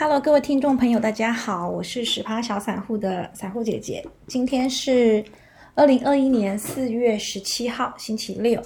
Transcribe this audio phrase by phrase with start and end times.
[0.00, 4.06] Hello，各位听众朋友，大家好，我是十趴小散户的散户姐姐。
[4.28, 5.24] 今天是
[5.74, 8.62] 二零二一年四月十七号，星期六。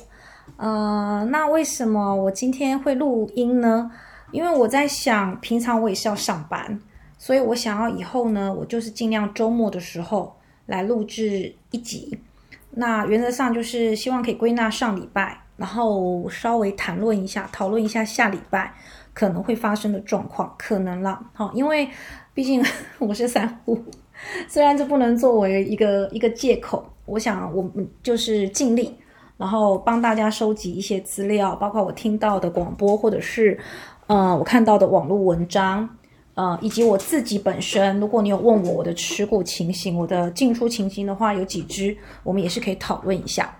[0.59, 3.91] 呃，那为什么我今天会录音呢？
[4.31, 6.79] 因为我在想，平常我也是要上班，
[7.17, 10.37] 所以我想要以后呢，我就是尽量周末的时候
[10.67, 12.21] 来录制一集。
[12.73, 18.75] 那原则上就是希望可以归纳上礼拜，然后稍微谈论一下，讨论一下下礼拜。
[19.15, 21.89] 可能会发生的状况，可能啦，好，因为
[22.35, 22.65] 毕竟
[22.99, 23.79] 我是散户，
[24.49, 28.95] 虽然这不能作为一个一个借口，我想我们就是尽力，
[29.37, 33.59] 然后帮大家收集一些资料，包括我听到的广播，或者是
[34.07, 35.89] 呃我看到的网络文章，
[36.35, 43.55] 呃以及我自己本身，如果你有问我我的持股情形，我的进出情形的话，有几只，我们也是可以讨论一下。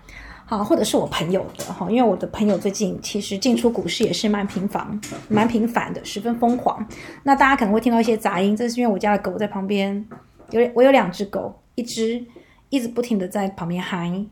[0.53, 6.85] 啊，或者是我朋友的哈，因为我的朋友最近其实进出股市也是蛮频繁、蛮频繁的，十分疯狂。
[7.23, 10.07] 那大家可能会听到一些杂音，这是因为我家的狗在旁边，
[10.51, 12.23] 有我有两只狗，一只
[12.69, 14.23] 一直不停的在旁边嗨，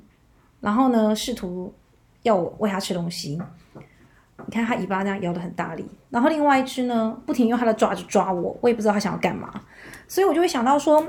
[0.59, 1.73] 然后呢试图
[2.21, 3.41] 要我喂它吃东西。
[4.45, 9.51] 你看它尾巴这样摇的很大力，然后另外一只呢不停用它的爪子抓我，我也不知道它想要干嘛，
[10.07, 11.03] 所以我就会想到说，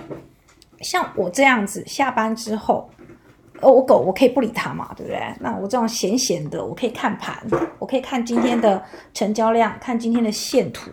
[0.80, 2.88] 像我这样子下班之后。
[3.62, 5.20] 哦，我狗我可以不理它嘛，对不对？
[5.40, 7.36] 那我这样闲闲的，我可以看盘，
[7.78, 8.82] 我可以看今天的
[9.14, 10.90] 成交量，看今天的线图。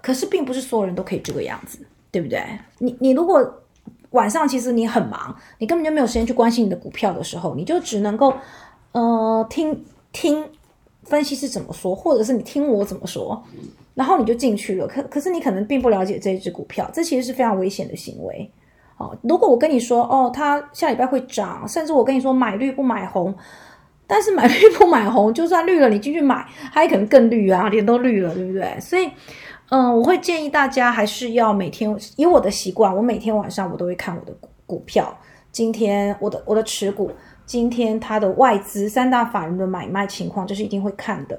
[0.00, 1.78] 可是并不是所有人都可以这个样子，
[2.10, 2.42] 对不对？
[2.78, 3.62] 你你如果
[4.10, 8.32] 晚上其实你很忙，你根本就没有时间去关心你的股票的时候，你就只能够
[8.92, 10.42] 呃听听
[11.02, 13.42] 分析师怎么说，或者是你听我怎么说，
[13.94, 14.86] 然后你就进去了。
[14.86, 18.50] 可可是你可能并不了解这一只股票，这其实是非常危险的行为。
[18.98, 23.34] 哦，如果我跟你说，哦，它下礼拜会涨，甚至我跟你说买绿不买红，
[24.06, 28.78] 但是买 绿不买红，就算绿了，你进去买，它也可能更绿啊，脸都绿了，对不对？
[28.80, 29.08] 所以，
[29.70, 35.16] 嗯，我会建议大家还是要每天，以我的习惯，我每天晚上我都会看我的股票，
[35.52, 37.10] 今天我的我的持股，
[37.46, 41.38] 今天它的外资三大法人的买卖情况，这是一定会看的。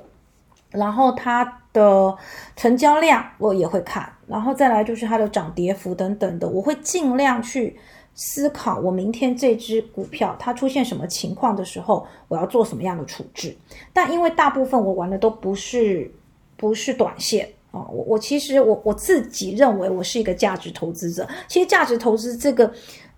[0.71, 2.15] 然后它的
[2.55, 7.79] 成交量我也会看，然后再来就是它的涨跌幅等等的，我会尽量去
[8.13, 13.55] 思考，我明天这只股票它出现什么情况的时候，我要做什么样的处置。
[13.91, 16.11] 但因为大部分我玩的都不是
[16.55, 22.71] 不是短线啊，我我其实我我自己认为我是一个价值投资者，其实价值投资这个。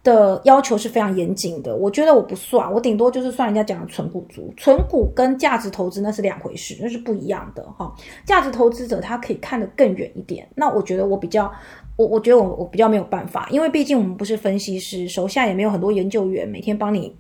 [0.04, 4.52] 的要求是非常严谨的，我觉得我不算，我顶多就是算人家讲的纯股族。
[4.58, 7.94] 纯股跟价值投资那是两回事，那是不一样的哈。
[8.26, 11.52] 价值投资者他可以看得更远一点，那我觉得我比较，
[11.98, 17.16] 我我觉得我我比较没有办法，因为毕竟我们不是分析师，手下也没有很多研究员每天帮你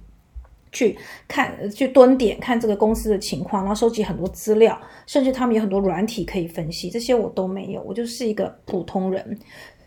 [0.72, 0.97] 去
[1.28, 4.75] 看去蹲点看这个公司的情况，然后收集很多资料，
[5.06, 9.38] 甚至他们有很多软体可以分析，这些我都没有，我就是一个普通人，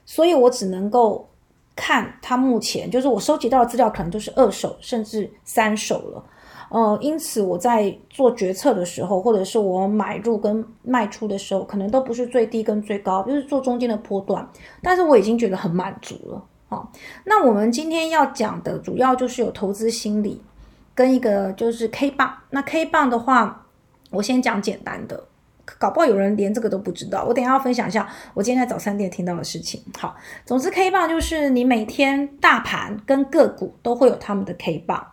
[0.06, 1.28] 所以我只能够。
[1.76, 6.24] 看它目前就是我收集到的资料，可能都是二手甚至三手了，
[6.70, 14.48] 呃，因此我在做决策的时候，或者是我买入跟卖出的时候，可能都不是最低跟最高，就是做中间的波段，
[14.82, 16.88] 但是我已经觉得很满足了啊。
[17.24, 20.40] 那我们今天要讲的主要就是有投资心理
[20.94, 22.32] 跟一个就是 K 棒。
[22.50, 23.66] 那 K 棒的话，
[24.10, 25.24] 我先讲简单的。
[25.78, 27.24] 搞不好有人连这个都不知道。
[27.24, 29.82] 我等下要分享一下我今天在早餐店听到的事情。
[29.98, 30.14] 好，
[30.44, 35.06] 总之 K 棒就是你每天大盘跟个股都会有他们的 K 棒。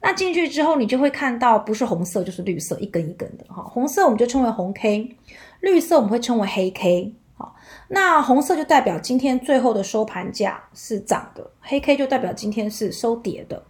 [0.00, 3.62] 那进去之后，你就会看到不是红色就是绿色，一根一根的哈。
[3.62, 5.16] 红色我们就称为红 K，
[5.60, 7.14] 绿色我们会称为黑 K。
[7.36, 7.56] 好，
[7.88, 13.62] 那红色就代表今天最后的收盘价是涨的，黑 K 就代表今天是收跌的。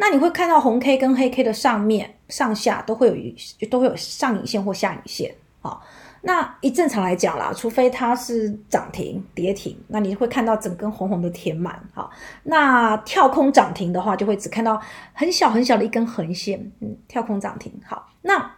[0.00, 3.36] 那你会看到红 K 跟黑 K 的上面、上下都会有一
[3.70, 5.34] 都会有上影线或下影线。
[5.60, 5.82] 好，
[6.20, 11.82] 那一正常来讲啦，除非它是涨停跌停，那你会看到整根红红的填满。
[11.92, 12.10] 好，
[12.44, 14.80] 那跳空涨停的话，就会只看到
[15.12, 16.60] 很小很小的一根横线。
[16.80, 17.72] 嗯，跳空涨停。
[17.84, 18.50] 好，那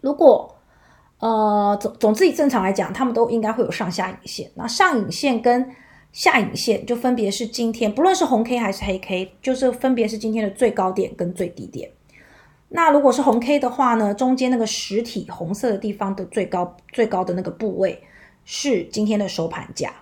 [0.00, 0.56] 如果
[1.18, 4.50] 呃总总之以正常来讲，他们都应该会有上下影线。
[4.54, 5.70] 那上影线跟
[6.12, 11.90] 下影线就分别是今天，不论是红 K 还是黑 K，就是分别是今天的最高点跟最低点。
[12.74, 18.02] 那如果是红 K 的话呢，中间那个实体红色的地方的最高最高的那个部位
[18.46, 19.92] 是今天的收盘价，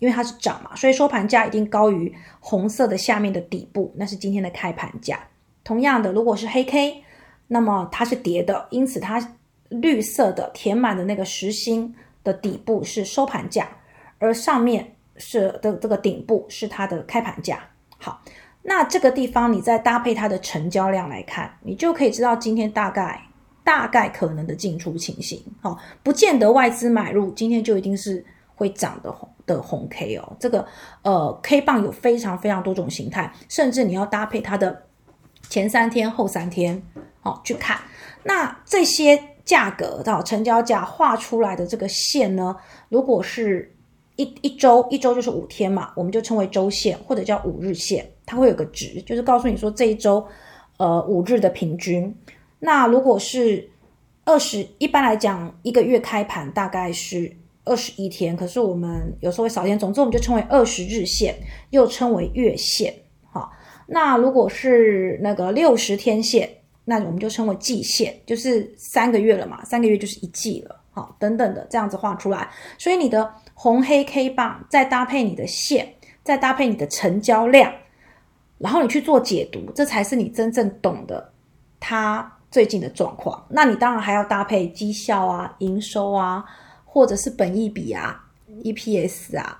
[0.00, 5.18] 因为它是涨嘛，所以收盘价一定高于红色的下面的底部，那是今天的开盘价。
[5.64, 7.02] 同样的，如果是黑 K，
[7.48, 9.36] 那么它是跌的，因此它
[9.70, 13.66] 绿色的填满的那个实心的底部是收盘价，
[14.18, 17.60] 而上面是的这个顶部是它的开盘价。
[17.96, 18.20] 好。
[18.62, 23.20] 那这个地方，你再搭配它的成交量来看，你就可以知道今天大概
[23.64, 25.42] 大概可能的进出情形。
[25.62, 28.24] 好，不见得外资买入今天就一定是
[28.54, 30.36] 会涨的红的红 K 哦。
[30.38, 30.66] 这个
[31.02, 34.82] 呃 K 棒有非常非常多种形态，甚至你要搭配它的
[35.48, 36.82] 前三天后三天
[37.22, 37.78] 哦去看。
[38.22, 42.54] 那这些价格到成交价画出来的这个线呢，
[42.90, 43.74] 如果是
[44.16, 50.24] 一一周一周就是五天嘛，我们就称为周线或者叫五日线，它会有个值，就是告诉你说这一周
[50.76, 52.14] 呃五日的平均。
[52.60, 53.68] 那如果是
[54.24, 57.28] 二十，一般来讲一个月开盘大概是
[57.64, 61.34] 二十一天，可是我们有时候会少一天，总之我们就称为二十日线，
[61.70, 62.94] 又称为月线。
[63.32, 63.50] 好，
[63.88, 66.48] 那如果是那个六十天线，
[66.84, 70.76] 那我们就称为季线，就是三个月了嘛，三个月就是一季了。
[70.92, 72.48] 好，等等的这样子画出来，
[72.78, 77.72] 所以你的红黑 K 棒再搭配你的线，再搭配你的成交量，
[78.60, 81.32] 然后你去做解读，这才是你真正懂的
[81.80, 82.32] 它。
[82.50, 86.44] 最近的状况，那你当然还要搭配绩效啊、营收啊，
[86.84, 88.24] 或者是本益比啊、
[88.64, 89.56] EPS 啊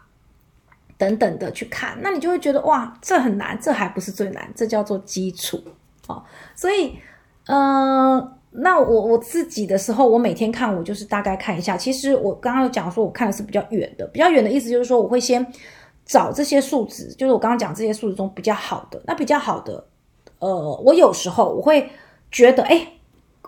[0.98, 5.62] 等等的去看，那你就会觉得哇，这很难，这还不是最难，这叫做基础
[6.08, 6.20] 哦。
[6.56, 6.98] 所以，
[7.46, 11.76] 嗯，那我我自己的时候，我每天看，我就是大概看一下。
[11.76, 15.46] 其实我刚刚有讲说，我看的是比较远的，比较远的意思就是说，我会先
[16.10, 19.00] 找这些数值，就是我刚刚讲这些数值中比较好的。
[19.06, 19.86] 那比较好的，
[20.40, 21.88] 呃，我有时候我会。
[22.32, 22.86] 觉得哎，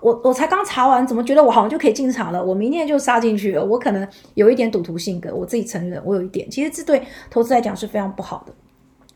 [0.01, 2.45] 我我才刚查完，怎么觉得我好像就可以进场了？
[2.45, 3.65] 我明天就杀进去了。
[3.65, 4.05] 我可能
[4.35, 6.51] 有一点赌徒性格，我自己承认我有一点。
[6.51, 7.01] 其实这对
[7.31, 8.53] 投资来讲是非常不好的。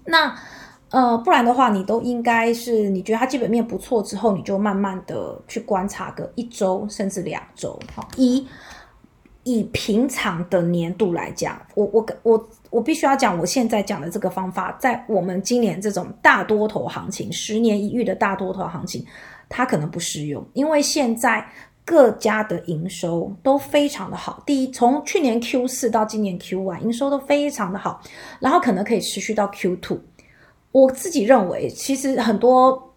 [0.04, 0.32] 那
[0.90, 7.76] 呃，不然的话，你都应该是你觉得它基本面不错之后，你就慢慢的去观察个一周甚至两周。
[7.93, 8.46] 好，以
[9.43, 19.02] 以平常的年度来讲，我我我我必须要讲，我现在讲的这个方法，在我们今年这种大多头行情，十年一遇的大多头行情。
[19.49, 21.43] 它可能不适用，因为现在
[21.87, 24.43] 各家的营收都非常的好。
[24.44, 28.02] 第一，从去年 Q 四到今年 Q one，营收都非常的好，
[28.40, 29.99] 然后可能可以持续到 Q two。
[30.70, 32.94] 我自己认为，其实很多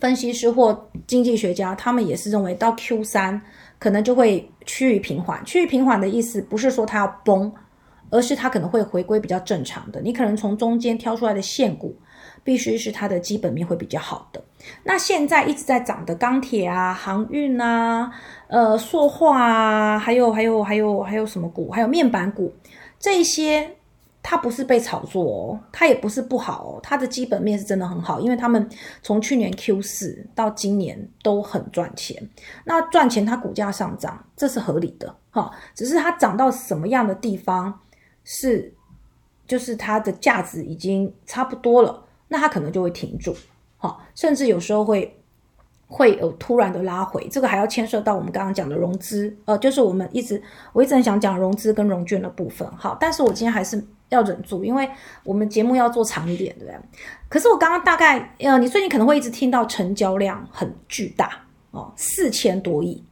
[0.00, 3.40] 分析师或经济学家，他们也是认为到 Q 三
[3.78, 5.44] 可能就会趋于平缓。
[5.44, 7.52] 趋于平缓的意思，不是说它要崩，
[8.10, 10.00] 而是它可能会回归比较正常的。
[10.00, 11.96] 你可能从中间挑出来的现股。
[12.42, 14.42] 必须是它的基本面会比较好的。
[14.82, 18.12] 那现在一直在涨的钢铁啊、航运啊、
[18.48, 21.70] 呃、塑化啊，还有还有还有还有什么股？
[21.70, 22.54] 还有面板股，
[23.00, 23.76] 这些
[24.22, 28.68] 它不是被炒作哦，它也不是不好哦，它的基本面是真的很好，因为他们
[29.02, 32.28] 从去年 Q 四到今年都很赚钱。
[32.64, 35.50] 那赚钱，它股价上涨，这是合理的哈。
[35.74, 37.80] 只是它涨到什么样的地方，
[38.24, 38.72] 是
[39.46, 42.02] 就是它的价值已经差不多了。
[42.26, 43.36] 那它可能就会停住，
[43.76, 45.16] 好，甚至有时候会
[45.86, 50.42] 会有突然的拉回，这个还要牵涉到我们刚刚讲的融资，呃，就是我们一直
[50.72, 54.88] 我一直很想讲融资跟融券的部分，好，但是我今天还是要忍住，因为
[55.22, 56.80] 我们节目要做长一点，对不对？
[57.28, 61.30] 可是我刚刚大概，呃，你最近可能会一直听到成交量很巨大
[61.70, 63.04] 哦，四千多亿，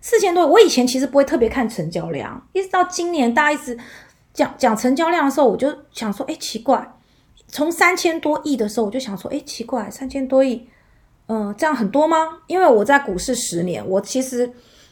[0.00, 3.78] 四千多亿，我以前其实不会特别看成交量，一直到今年大家一直
[4.32, 6.94] 讲讲成交量的时候，我就想说，哎，奇怪。
[7.52, 10.68] 从三千多亿的时候，我就想说，哎，奇怪，三千多亿，
[11.26, 12.38] 嗯，这样很多吗？
[12.46, 14.48] 因为我在股市十年，我其实，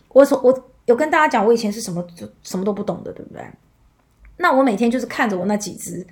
[0.09, 2.05] 我从我有跟大家讲，我以前是什么
[2.43, 3.41] 什么都不懂的，对不对？
[4.39, 6.05] 那我每天就是看着我那几只，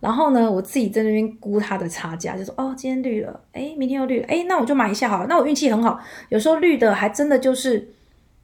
[0.00, 5.26] 然后呢，我自己在那边估它的差价，就说，哦，今天绿了，哎，明天又绿了，哎，那我就买一下好了。
[5.26, 7.92] 那我运气很好，有时候绿的还真的就是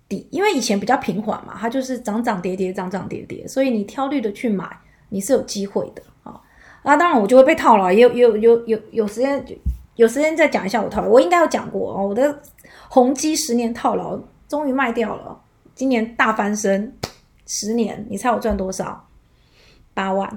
[0.09, 4.69] 底，因为以前比较平缓嘛，它就是涨涨跌跌，涨涨跌跌，所以你挑绿的去买，
[5.09, 6.41] 你是有机会的啊。
[6.83, 7.91] 那当然，我就会被套牢。
[7.91, 9.45] 也有有有有有时间，
[9.97, 11.09] 有时间再讲一下我套牢。
[11.09, 12.41] 我应该有讲过哦，我的
[12.89, 15.41] 宏基十年套牢终于卖掉了，
[15.75, 16.97] 今年大翻身。
[17.49, 19.09] 十年，你猜我赚多少？
[19.95, 20.29] 八万，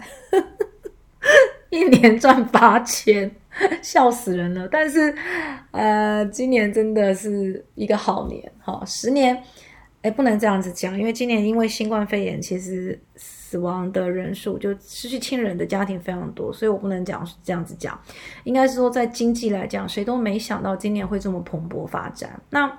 [1.72, 3.30] 一年赚八千，
[3.82, 4.68] 笑死人了。
[4.68, 5.16] 但是，
[5.72, 9.44] 呃，今年真的是一个好年，哈，十年，
[10.02, 13.00] 哎，不能这样子讲，因为今年因为新冠肺炎，其实。
[13.50, 18.00] 死亡的人数就失去亲人的家庭非常多，所以我不能讲这样子讲，
[18.44, 22.40] 应该是说在经济来讲，谁都没想到今年会这么蓬勃发展。
[22.52, 22.72] 那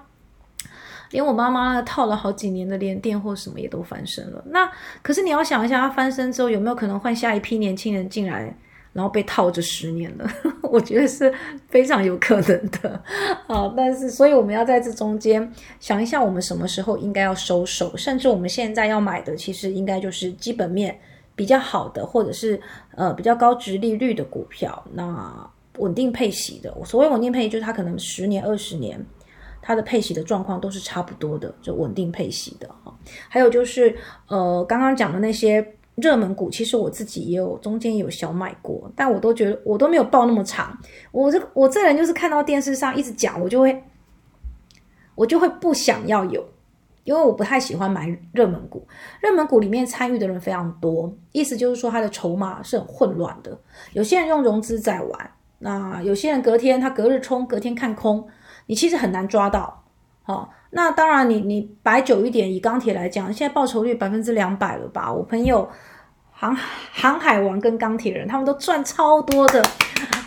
[1.11, 4.45] 连我妈妈套了好几年的连电或什么也都翻身了。
[4.47, 4.71] 那
[5.03, 8.57] 可是你要想一下，她翻身之后有没有可能换下一批年轻人进来？
[8.93, 10.29] 然后被套着十年了，
[10.63, 11.33] 我觉得是
[11.69, 13.03] 非常有可能的
[13.47, 13.73] 啊。
[13.77, 20.99] 但是，所以我们要在这中间想一下，我们什么时候应该要收手，甚至我们现在要买的，其实应该就是基本面
[21.37, 22.61] 比较好的，或者是
[22.97, 26.77] 呃比较高值利率的股票，那稳定配息的。
[26.85, 29.01] 所谓稳定配息，就是它可能十年、二十年，
[29.63, 32.93] 它的配息的状况都是差不多的，就稳定配息的哈。
[33.29, 35.65] 还有就是呃刚刚讲的那些。
[36.01, 40.77] 热门股，其实我自己也有中间有小买过，但我都觉得我都没有报那么长。
[41.13, 43.85] 我这我这人就是看到电视上一直讲，我就会
[45.15, 46.45] 我就会不想要有，
[47.05, 48.87] 因为我不太喜欢买热门股。
[49.21, 53.59] 热门股里面参与的人非常多，意思就是说它的筹码是很混乱的。
[53.93, 58.27] 有些人用融资在玩，那有些人隔天他隔日冲，隔天看空，
[58.67, 59.85] 你其实很难抓到。
[60.23, 60.51] 好。
[60.73, 65.13] 那当然，你你摆久一点，以钢铁来讲，现在报酬率百分之两百了吧？
[65.13, 65.69] 我朋友
[66.31, 69.61] 航航海王跟钢铁人，他们都赚超多的。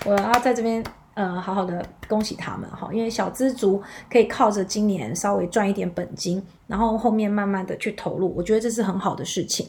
[0.06, 0.84] 我要在这边
[1.14, 3.82] 呃好好的恭喜他们哈，因为小资族
[4.12, 9.66] 可以靠着今年稍微赚一点本金，然后后面慢慢的去投入，我觉得这是很好的事情。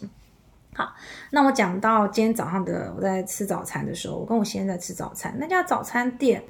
[0.75, 0.93] 好，
[1.31, 6.43] 那我讲到今天早上的我在吃早餐的时候，我跟我先生在吃早餐，那家早餐店。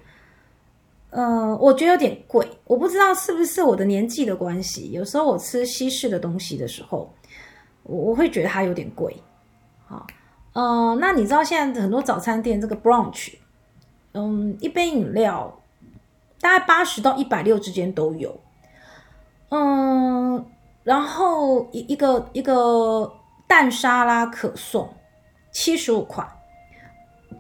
[1.15, 4.91] 呃，我觉得有点贵，我不知道是不是我的年纪的关系。
[4.91, 7.15] 有时候我吃西式的东西的时候，
[7.85, 9.17] 我我会觉得它有点贵。
[9.87, 10.05] 好，
[10.55, 13.35] 呃，那你知道现在很多早餐店这个 brunch，
[14.13, 15.57] 嗯，一杯饮料
[16.41, 18.37] 大概八十到一百六之间都有。
[19.51, 20.45] 嗯，
[20.83, 23.09] 然后一一个一个
[23.47, 24.93] 蛋沙拉可颂
[25.53, 26.29] 七十五块。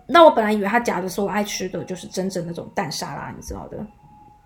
[0.06, 3.86] 那我本来以为他夹的是我爱吃的，就是真正那种蛋沙拉，你知道的。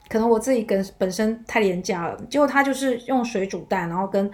[0.08, 4.30] 可能我自己跟本身太廉价了，结果他就是用水煮蛋，然后跟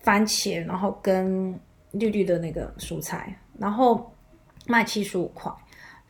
[0.00, 1.58] 番茄，然后跟
[1.92, 4.12] 绿绿的那个蔬菜，然后
[4.66, 5.50] 卖七十五块。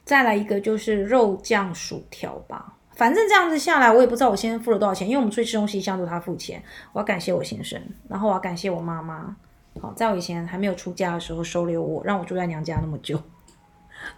[0.05, 6.63] 再来一个就是肉酱薯条吧，反正这样子下来，我也不知道我先付了多少钱，因为我们出去吃东西一，向都他付钱。
[6.93, 9.35] 我要感谢我先生，然后我要感谢我妈妈。
[9.81, 13.21] 好，在我以前还没有出嫁的时候收留我，让我住在娘家那么久。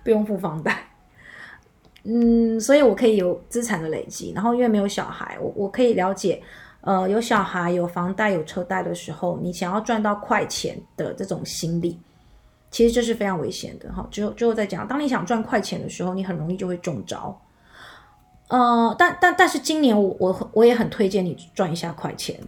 [0.02, 0.84] 不用付房贷，
[2.04, 4.32] 嗯，所以我可以有资产的累积。
[4.34, 6.42] 然后因为没有小孩，我我可以了解，
[6.80, 11.98] 呃，有小孩、有房贷、有车贷的时候，你想要赚到快钱的这种心理，
[12.70, 13.92] 其实这是非常危险的。
[13.92, 17.40] 哈，之后之后再讲，当你想赚快钱的时候，你很容易就会中招。
[18.48, 22.38] 呃，但但但是今年我我我也很推荐你赚一下快钱，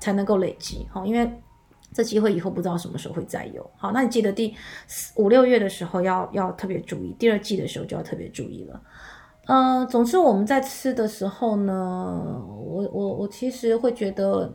[0.00, 0.86] 才能够累积。
[0.92, 1.30] 哈，因为。
[1.92, 3.70] 这机会以后不知道什么时候会再有。
[3.76, 4.54] 好，那你记得第
[5.16, 8.80] 五六月的时候要要特别注意，第二季的时候就要特别注意了。
[9.46, 14.52] 呃，总之我们在吃的时候呢，我我我其实会觉得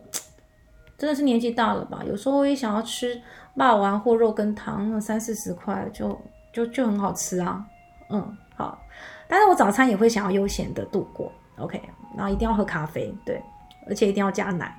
[0.98, 3.22] 真的是年纪大了吧，有时候我也想要吃
[3.56, 6.18] 霸王或肉跟汤，那三四十块就
[6.54, 7.66] 就就很好吃啊。
[8.10, 8.80] 嗯，好，
[9.28, 11.32] 但是我早餐也会想要悠闲的度过。
[11.58, 11.82] OK，
[12.16, 13.42] 然后一定要喝咖啡，对，
[13.88, 14.74] 而且一定要加奶。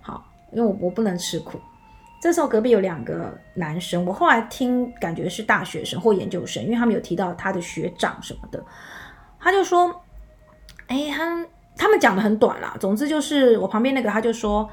[0.00, 1.58] 好，因为我我不能吃苦。
[2.22, 8.64] 这时候隔壁有两个男生，我后来听感觉是大学生或研究生，因为他们有提到他的学长什么的，
[9.40, 9.92] 他就说，
[10.86, 11.44] 哎，他
[11.76, 14.70] 他们讲的很短啦，总之就是我旁边那个他就说，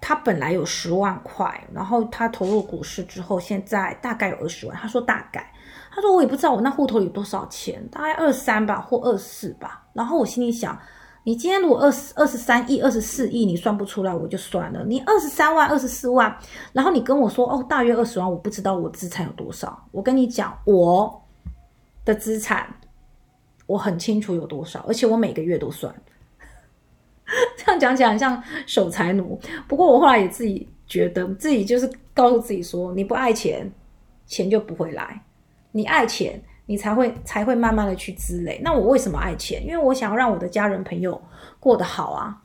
[0.00, 4.74] 他本来有十万块，然后他投入股市之后，现在大概有二十万。
[4.74, 5.52] 他说大概，
[5.94, 9.84] 他说我也不知道我那户头有多少钱，大概二三吧或二四吧。
[9.92, 10.78] 然后我心里想。
[11.26, 14.84] 你今天如果二十二十三亿、二十四亿，你算不出来我就算了。
[14.84, 16.36] 你二十三万、二十四万，
[16.74, 19.88] 然后你跟我说哦，大约二十万，我不知道我资产有多少。
[19.90, 21.22] 我跟你讲，我
[22.04, 22.66] 的资产
[23.66, 25.94] 我很清楚有多少，而且我每个月都算。
[27.56, 33.72] 这样讲起来像守财奴，不过我后来也自己觉得，自己就是告诉自己说，你不爱钱，
[34.26, 35.22] 钱就不会来；
[35.72, 36.42] 你爱钱。
[36.66, 38.60] 你才会才会慢慢的去积累。
[38.62, 39.62] 那我为什么爱钱？
[39.66, 41.20] 因为我想要让我的家人朋友
[41.60, 42.40] 过得好啊，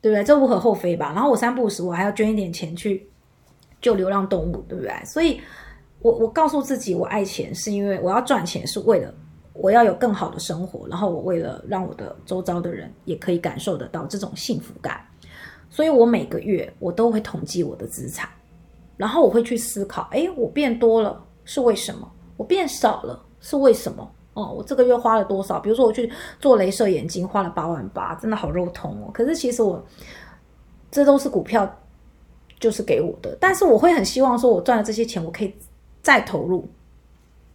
[0.00, 0.24] 对不对？
[0.24, 1.12] 这无可厚非吧。
[1.14, 3.08] 然后我三不五时我还要捐一点钱去
[3.80, 4.92] 救流浪动物，对不对？
[5.04, 5.40] 所以，
[6.00, 9.14] 我我告诉自己，我爱钱是因为我要赚钱，是为了
[9.52, 10.88] 我要有更好的生活。
[10.88, 15.00] 然后我为了让我的周遭的人也可以感受得到这种幸福感，
[15.70, 18.28] 所以我每个月我都会统计我的资产，
[18.96, 22.10] 然后我会去思考：哎，我变多了是为什么？
[22.36, 23.24] 我变少了。
[23.44, 24.50] 是为什么哦？
[24.56, 25.60] 我这个月花了多少？
[25.60, 26.10] 比如说我去
[26.40, 29.10] 做镭射眼睛，花了八万八，真的好肉痛哦。
[29.12, 29.84] 可是其实我
[30.90, 31.70] 这都是股票，
[32.58, 33.36] 就是给我的。
[33.38, 35.54] 但是我会很希望说，我赚了这些钱，我可以
[36.00, 36.66] 再投入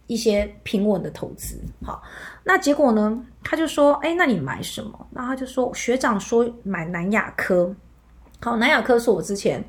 [0.06, 1.58] 一些平稳的投资。
[1.84, 2.00] 好，
[2.44, 3.26] 那结果呢？
[3.42, 7.74] 他就说：“哎，那你买什么？”那他就说：“学长说买南亚科。”
[8.40, 9.64] 好，南亚科是我之前。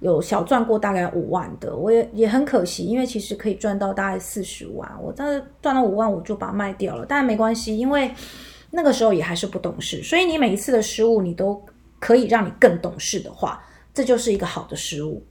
[0.00, 8.10] 有小赚过大概五万的，我也也很可惜，因为其实可以赚到大概四十万，我但是赚了五万我就把它卖掉了，但没关系，因为
[8.70, 11.60] 那个时候也还是不懂事，所以你每一次的失误，你都
[11.98, 13.62] 可以让你更懂事的话，
[13.92, 15.22] 这就是一个好的失误。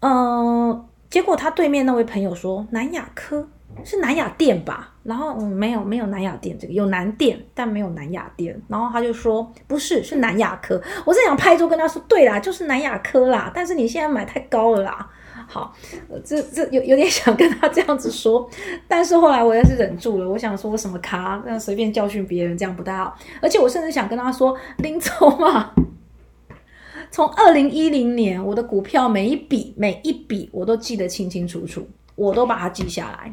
[0.00, 3.46] 嗯，结果他对面那位朋友说南亚科
[3.84, 8.56] 是南亚店吧，然后嗯没有没有南亚店这个有南店，但没有南亚店。
[8.68, 15.10] 然后他就说不是是南亚科，我是想拍桌跟他说对啦，就是南亚科啦，但是你现在买太高了啦。
[15.48, 15.74] 好，
[16.24, 18.48] 这这有有点想跟他这样子说，
[18.86, 20.30] 但是后来我也是忍住了。
[20.30, 23.16] 我想说我什么咖，那随便教训别人这样不太好。
[23.42, 25.74] 而且我甚至想跟他说，林总啊，
[27.10, 33.32] 从二零一零年我的股票每一笔每一笔我都记得清清楚楚，我都把它记下来。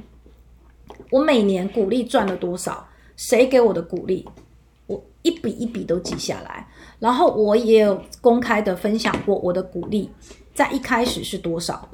[1.09, 2.85] 我每年股利赚了多少，
[3.15, 4.27] 谁给我的股利，
[4.87, 6.67] 我一笔一笔都记下来。
[6.99, 10.11] 然后我也有公开的分享过我的股利，
[10.53, 11.87] 在一开始是多少。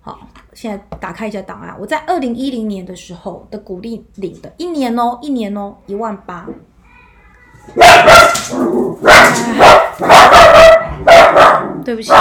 [0.00, 0.18] 好，
[0.52, 1.76] 现在打开一下档案。
[1.78, 6.48] 我在二零一零年的时候的股利领的，一年哦，一年哦，一万八。
[11.84, 12.12] 对不起，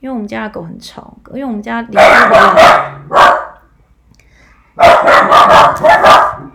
[0.00, 1.98] 因为我们家的狗很吵，因为我们家邻居，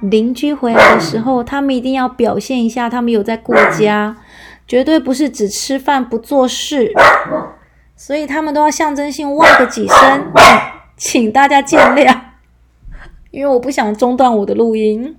[0.02, 4.16] 邻居回来的时候，他们一定要表现一下，他们有在过家，
[4.68, 6.92] 绝对不是只吃饭不做事。
[7.96, 10.32] 所以他们都要象征性哇个几声，
[10.96, 12.16] 请大家见谅，
[13.32, 15.18] 因为我不想中断我的录音。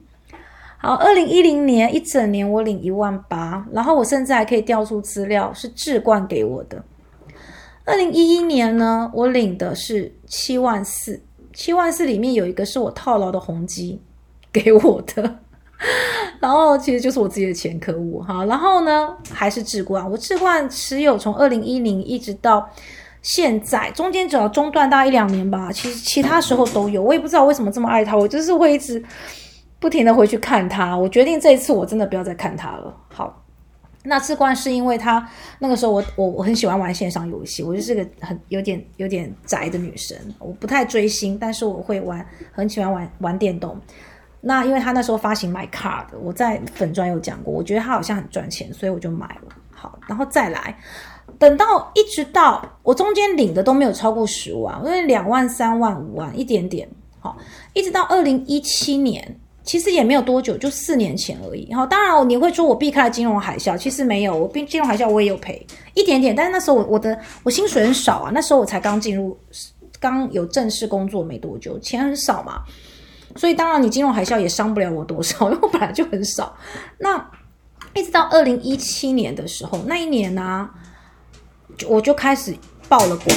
[0.77, 6.85] 好，二零一零年一整年我领一万八，然后我甚至还可以调出资料是智冠给我的。
[7.85, 11.21] 二零一一年呢，我领的是七万四，
[11.59, 14.01] 七万四里面有一个是我套牢的宏基
[14.53, 15.39] 给我的。
[16.39, 18.45] 然后其实就是我自己的钱，可恶哈。
[18.45, 22.65] 然后呢，还是置冠，我置冠持有从二零一零一直到
[23.23, 25.73] 现在，中间只要中断大概一两年吧。
[25.73, 29.05] 其实其他时候都有，我也不知道为什么这么爱它，我就是会一直
[29.81, 30.97] 不停的回去看它。
[30.97, 32.97] 我决定这一次我真的不要再看它了。
[33.09, 33.45] 好，
[34.09, 35.25] 那次冠是因为他
[35.59, 43.79] 那个时候我我我很喜欢玩线上游戏，我就是个很有点有点宅的女生，我不太追星，但是我会玩，很喜欢玩玩电动。
[44.41, 49.55] 那因为他那时候发行 My Card，，我在粉专有讲过，我觉得他好像很赚钱，所以我就买了。
[49.71, 50.77] 好，然后再来，
[51.39, 56.89] 等到一直到我中间领的都没有超过十万，因为两万、三万、五万一点点。
[57.21, 57.37] 好，
[57.75, 61.71] 一直到二零一七年，其实也没有多久，就四年前而已。
[61.75, 69.37] 好，当然你会说我避开了金融海啸，其实没有，我避金融海啸我也有赔一点点，但是那时候我我的我薪水很少啊，那时候我才刚进入，
[70.01, 72.63] 刚有正式工作没多久，钱很少嘛。
[73.37, 76.57] 所以当然，你金融海啸也伤不了我多少， 因为我本来就很少。
[76.97, 77.31] 那
[77.93, 80.67] 一直到二零一七年的时候，那一年呢，
[81.87, 82.57] 我就开始
[82.89, 83.37] 报了广，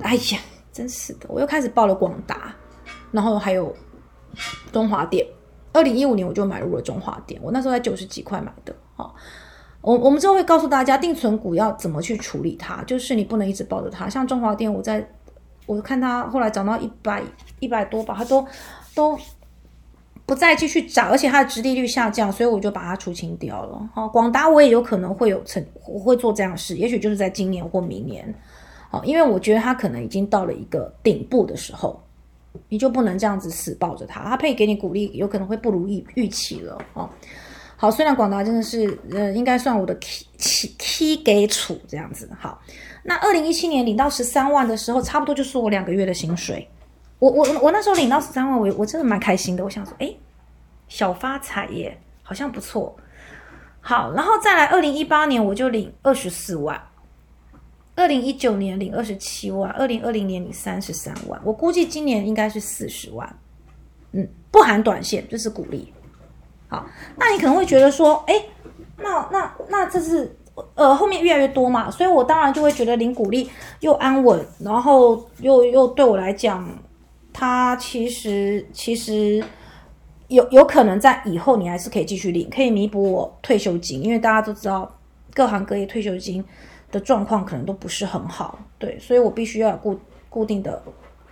[0.00, 0.38] 哎呀，
[0.72, 2.54] 真是的，我又开始报了广达，
[3.10, 3.74] 然后还有
[4.72, 5.26] 中华电。
[5.72, 8.74] 二零一五年我就买入了中华电，我那时候在九十几块买的。
[8.96, 9.14] 好，
[9.80, 14.08] 我我们之后会告诉大家定存股要怎么去处理它，就是你不能一直抱着它。
[14.08, 15.08] 像中华电，我在
[15.66, 17.22] 我看它后来涨到一百
[17.60, 18.46] 一百多吧，它都。
[18.94, 19.18] 都
[20.24, 23.90] 不再继续涨，而且它的殖利率下降，所以我就把它出清掉了。
[23.92, 28.32] 好，广达我也有可能会有成，我会做这样的事，也许就是在今年或明年。
[28.88, 32.00] 好，因为我觉得它可能已经到了一个顶部的时候，
[32.68, 36.78] 你就不能这样子死抱着他，他可以给你鼓励，有可能会不如预预期了。
[36.94, 37.08] 哦，
[37.76, 42.30] 好，虽然广达真的是，呃，应该算我的 key key 给处这样子。
[42.38, 42.60] 好，
[43.02, 46.68] 那二零一七年领到十三万的时候，差不多就是我两个月的薪水。
[47.18, 49.64] 我我我那时候领到十三万，我我真的蛮开心的。
[49.64, 50.14] 我想说，哎，
[50.88, 52.94] 小发财耶，好像不错。
[53.80, 56.80] 好，然后再来，二零一八年我就领二十四万，
[57.96, 61.40] 二零一九年领二十七万，二零二零年领三十三万。
[61.44, 63.38] 我估计今年应该是四十万，
[64.12, 65.92] 嗯，不含短线，就是鼓励。
[66.68, 68.34] 好，那你可能会觉得说，哎，
[68.98, 70.36] 那那那这是
[70.74, 73.48] 呃后面越来越多嘛，所以我当然就会觉得领鼓励
[73.80, 76.68] 又安稳，然后又又对我来讲。
[77.36, 79.44] 它其实其实
[80.28, 84.88] 有有可能在以后你还是可以继续领，可以弥补我退休金，因为大家都知道
[85.34, 86.44] 各行各业退休金
[86.94, 89.98] 的状况可能都不是很好，对，所以我必须要有固
[90.30, 90.80] 固定的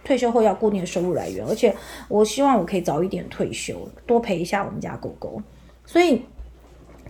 [0.02, 1.72] 退休后要固定的收入来源，而且
[2.08, 5.40] 我希望我可以早一点退休，多陪一下我们家狗狗。
[5.86, 6.20] 所以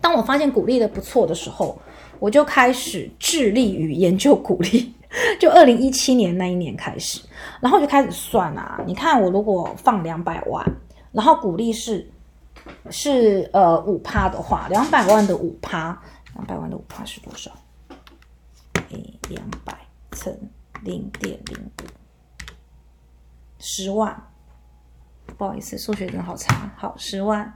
[0.03, 1.81] 当我发现鼓励的不错的时候，
[2.19, 4.93] 我就开始致力于研究鼓励。
[5.38, 7.21] 就二零一七年那一年开始，
[7.61, 8.83] 然后就开始算啊。
[8.87, 10.67] 你看我如果放两百万，
[11.12, 12.07] 然后股利是
[12.91, 15.99] 是呃五趴的话，两百万的五趴，
[16.35, 17.51] 两百万的五趴是多少？
[18.92, 19.76] 诶，两百
[20.12, 20.33] 乘
[20.83, 21.87] 零点零五，
[23.59, 24.16] 十万。
[25.37, 26.70] 不好意思，数学真的好差。
[26.76, 27.52] 好，十万，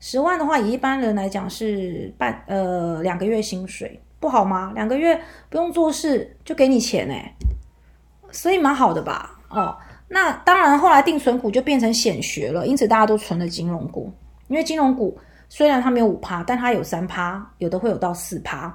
[0.00, 4.00] 十万的话，以一般人来讲是半呃两个月薪水。
[4.20, 4.72] 不好吗？
[4.74, 7.30] 两个月不用做事就给你钱哎，
[8.30, 9.38] 所以蛮好的吧？
[9.50, 9.76] 哦，
[10.08, 14.10] 那当然，后来定存股就变成显学了，因此大家都存了金融股，
[14.48, 15.18] 因为金融股
[15.50, 18.74] 虽然它没有五趴，但它有三趴，有的会有到四趴，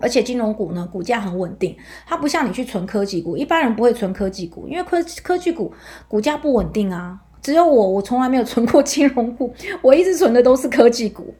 [0.00, 1.76] 而且金融股呢股价很稳定，
[2.06, 5.72] 它不像你去存科技股，一般人不会存科技股，因为科科技股
[6.08, 7.18] 股价不稳定啊。
[7.42, 9.52] 只有我，我从来没有存过金融股，
[9.82, 11.34] 我一直存的都是科技股。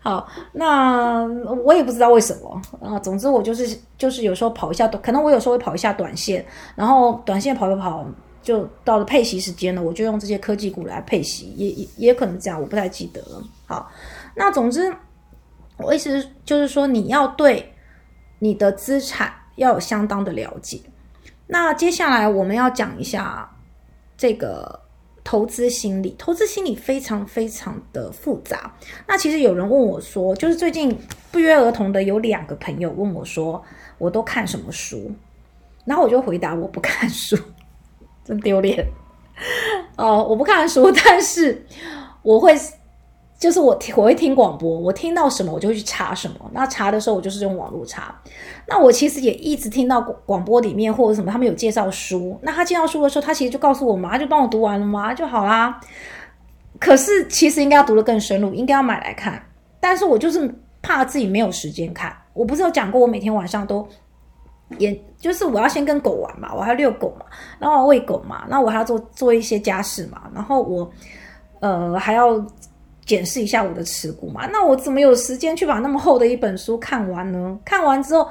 [0.00, 1.24] 好，那
[1.64, 2.96] 我也不知道为什么啊。
[3.00, 8.06] 总之，我就是就是有时候跑一下，可能我有时候会跑一下短线，然后短线跑一跑，
[8.40, 13.42] 就到了配息时间了，我就用这些科技股来配息，也也也可能这样，我不太记得了。
[13.66, 13.90] 好，
[14.36, 14.94] 那总之，
[15.78, 17.72] 我意思就是说，你要对
[18.38, 20.80] 你的资产要有相当的了解。
[21.46, 23.50] 那接下来我们要讲一下
[24.16, 24.80] 这个。
[25.24, 28.72] 投资心理，投资心理非常非常的复杂。
[29.06, 30.98] 那其实有人问我说，就是最近
[31.30, 33.62] 不约而同的有两个朋友问我说，
[33.98, 35.12] 我都看什么书？
[35.84, 37.36] 然后我就回答我不看书，
[38.24, 38.86] 真丢脸。
[39.98, 41.66] 哦，我不看书，但是
[42.22, 42.58] 我会。
[43.38, 46.50] 就是我听我会听广播，我听到什么我就会去查什么。
[46.52, 48.12] 那查的时候我就是用网络查。
[48.66, 52.36] 那我其实也一直听到广播里面或者什么他们有介绍书。
[52.42, 55.80] 那他介绍书的时候，他其实就告诉我嘛，就帮我读完了嘛就好啦。
[56.80, 59.40] 可是其实应该要读得更深入，应该要买来看。
[59.78, 62.12] 但是我就是怕自己没有时间看。
[62.32, 63.86] 我不是有讲过，我每天晚上都
[64.78, 67.24] 也就是我要先跟狗玩嘛，我还要遛狗嘛，
[67.60, 70.90] 然后喂狗嘛，那我还要做做一些家事嘛，然后我
[71.60, 72.44] 呃还要。
[73.08, 74.46] 检视一下我的持股嘛？
[74.52, 77.58] 那我怎么有时间去把那么厚的一本书看完呢？
[77.64, 78.28] 看完之后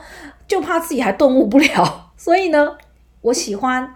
[0.48, 2.78] 就怕自己还顿悟不了， 所以呢，
[3.22, 3.92] 我喜欢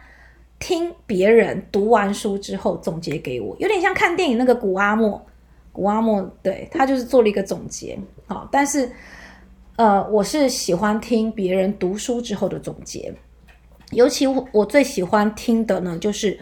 [0.58, 5.24] 听别人读完书之后总结给我，有点像看电影那个古阿莫。
[5.72, 8.92] 古阿莫对他就是做了一个总结，好，但是
[9.76, 13.14] 呃，我是喜欢听别人读书之后的总结，
[13.92, 16.40] 尤其我最喜欢听的呢，就是。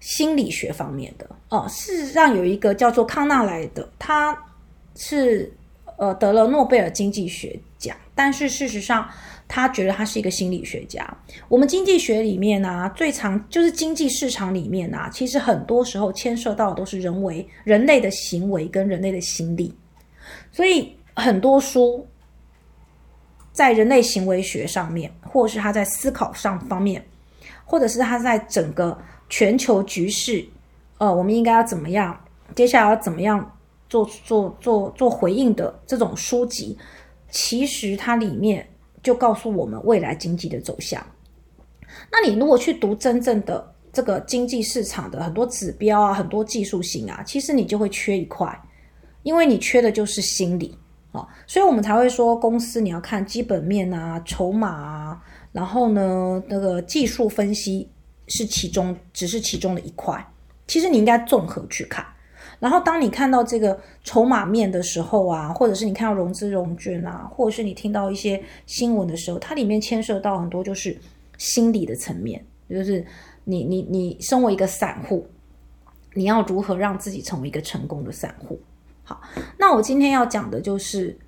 [0.00, 4.36] 心理学方面的哦，事实上有一个叫做康纳莱的，他
[4.96, 5.52] 是
[5.98, 9.06] 呃得了诺贝尔经济学奖，但是事实上
[9.46, 11.06] 他觉得他是一个心理学家。
[11.48, 19.74] 我们经济学里面呢，最常就是经济市场里面呢，其实很多时候牵涉到的都是人为人类的行为跟人类的心理，
[20.50, 22.06] 所以很多书
[23.52, 27.04] 在人类行为学上面，或是他在思考上方面，
[27.66, 28.96] 或者是他在整个。
[29.30, 30.44] 全球局势，
[30.98, 32.18] 呃，我们应该要怎么样？
[32.54, 33.56] 接下来要怎么样
[33.88, 36.76] 做做做做回应的这种书籍，
[37.30, 38.68] 其实它里面
[39.04, 41.00] 就告诉我们未来经济的走向。
[42.10, 48.60] 那你如果去读真正的这个经济市场的很多指标啊，很多技术性啊，其实你就会缺一块，
[49.22, 50.76] 因为你缺的就是心理
[51.12, 57.88] 啊，所以我们才会说公司你要看基本面啊、筹码啊，然后呢，那个技术分析。
[58.30, 60.26] 是其中，只是其中的一块。
[60.66, 62.06] 其实你应该综合去看。
[62.58, 70.94] 然后，当你看到这个筹码面的时候啊，或者是你看到融资融券啊，或者是你听到一些新闻的时候，它里面牵涉到很多就是
[71.38, 73.04] 心理的层面，就是
[73.44, 75.26] 你你你身为一个散户，
[76.12, 78.60] 你要如何让自己成为一个成功的散户？
[79.04, 79.22] 好，
[79.58, 81.18] 那我今天要讲的就是，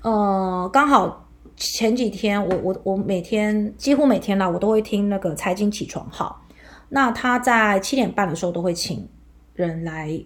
[0.00, 6.42] 呃，刚好前几天我我我每天几乎每天啦，我都会听那个财经起床号。
[6.90, 9.06] 那他在七点半的时候都会请
[9.52, 10.18] 人来，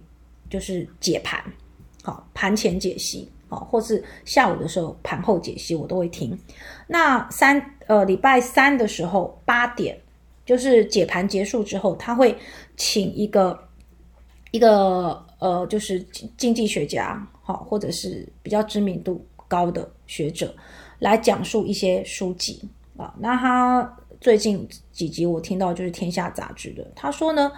[0.48, 1.42] 就是解盘，
[2.04, 6.38] 好盘前解析，好，或是下午的时候盘后解析，我都会听。
[6.86, 10.00] 那三呃礼拜三的时候八点，
[10.46, 12.38] 就是解盘结束之后，他会
[12.76, 13.58] 请一个
[14.52, 16.00] 一个呃就是
[16.36, 20.54] 经济学家，好或者是比较知名度高的学者
[21.00, 23.98] 来讲述一些书籍啊，那他。
[24.22, 27.50] 最近几集我听到就是《天下》杂志的，他说呢，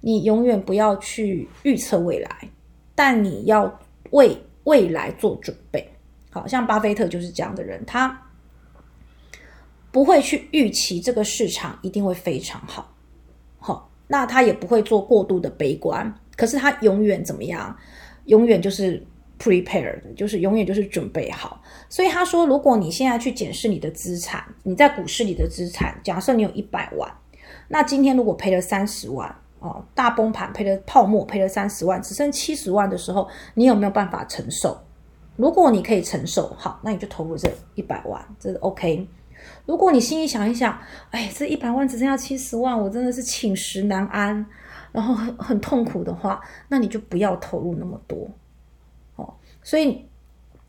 [0.00, 2.48] 你永远不要去预测未来，
[2.94, 3.80] 但你要
[4.12, 5.84] 为未来做准备。
[6.30, 8.16] 好像巴菲特就是这样的人，他
[9.90, 12.94] 不会去预期这个市场一定会非常好，
[13.58, 17.76] 好，那他也不会做过度的悲观，可是他永远怎么样？
[18.26, 19.04] 永远就是。
[19.38, 27.10] Prepare 就是永远就是准备好，所以他说，如果你现在去检视你的资产，你在股市里的资产，假设你有一百万，
[27.68, 34.78] 那今天如果赔了三十万哦，大崩盘赔了泡沫赔了三十万，只剩七十万的时候，你有没有办法承受？
[35.36, 39.06] 如果你可以承受，好，那你就投入这一百万，这是 OK。
[39.66, 40.78] 如果你心里想一想，
[41.10, 44.46] 哎，这一百万只剩下七十万，我真的是寝食难安，
[44.92, 48.30] 然后很很痛苦的话，那你就不要投入那么多。
[49.64, 50.04] 所以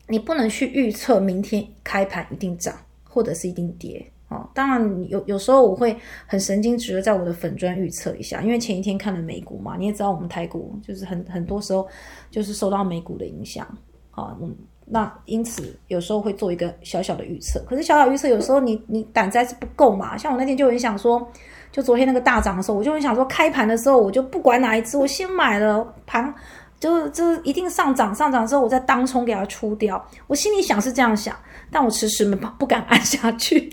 [0.08, 11.86] 你不能去预测明天开盘一定涨或者是一定跌，哦，当然有有时候我会很神经质的在我的粉砖预测一下，因为前一天看了美股嘛，你也知道我们台股就是很很多时候
[12.30, 13.66] 就是受到美股的影响，
[14.10, 14.54] 啊，嗯，
[14.84, 21.26] 那因此有时候会做一个小小的预测，可是小小预测有时候你你胆子还是不够嘛，像我那天就很想说，
[21.72, 26.34] 就昨天那个大涨的时候，我就很想说开盘的时候我就不管哪一只，我先买了盘，
[26.78, 31.34] 就是就一定上涨上涨之后我再当冲给它出掉，我心里想是这样想，
[31.70, 33.70] 但我迟迟没不敢按下去。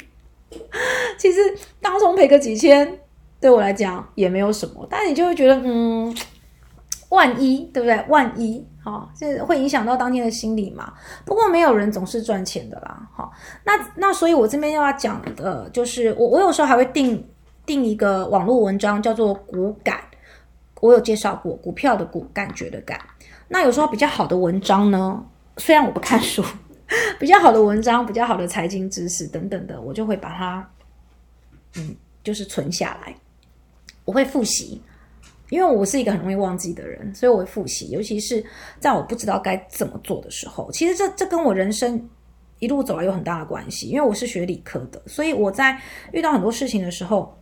[1.18, 1.40] 其实
[1.82, 3.00] 当中赔个几千，
[3.40, 6.16] 对我来讲也没有什么，但你就会觉得，嗯，
[7.10, 8.06] 万一对不对？
[8.08, 10.94] 万一，好，这会影响到当天的心理嘛？
[11.26, 13.32] 不过没有人总是赚钱的啦，好，
[13.66, 17.28] 那那所以我这边要讲的就是，我我有时候还会定
[17.66, 20.00] 定一个网络文章，叫做股感，
[20.84, 23.00] 我有介绍过股票的股，感觉的感。
[23.48, 26.44] 那有时候比较好的文章呢，虽然我不看书。
[27.18, 30.70] 比较好的文章，比较好的财经知识等等的，我就会把它，
[31.78, 33.16] 嗯，就是存下来。
[34.04, 34.82] 我会复习，
[35.50, 37.90] 因为我是一个很容易忘记的人，所以我会复习。
[37.90, 38.44] 尤其是
[38.82, 42.10] 在我不知道该怎么做的时候，其实这这跟我人生
[42.60, 43.88] 一路走来有很大的关系。
[43.88, 45.80] 因为我是学理科的，所以我在
[46.12, 47.36] 遇到很多事情的时候，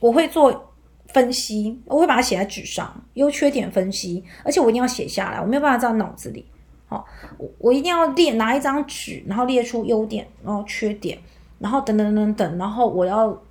[0.00, 0.71] 我会做
[1.12, 6.44] 分析，我会把它写在纸上，优缺点分析，而且我一定要写下来，我没有办法在脑子里。
[6.88, 7.02] 哦，
[7.38, 11.18] 我我一定要列拿一张纸，然后列出优点，然后缺点，
[11.58, 13.42] 然后等等等等，然后我要